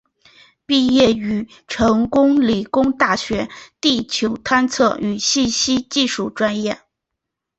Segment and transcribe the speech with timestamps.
[0.65, 3.47] 毕业于成都理工大学
[3.79, 6.81] 地球探测与信息技术专业。